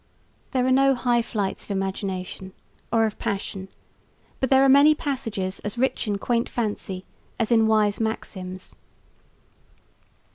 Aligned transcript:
There 0.49 0.65
are 0.65 0.71
no 0.71 0.95
high 0.95 1.21
flights 1.21 1.65
of 1.65 1.69
imagination 1.69 2.53
or 2.91 3.05
of 3.05 3.19
passion, 3.19 3.67
but 4.39 4.49
there 4.49 4.63
are 4.63 4.67
many 4.67 4.95
passages 4.95 5.59
as 5.59 5.77
rich 5.77 6.07
in 6.07 6.17
quaint 6.17 6.49
fancy 6.49 7.05
as 7.39 7.51
in 7.51 7.67
wise 7.67 7.99
maxims. 7.99 8.73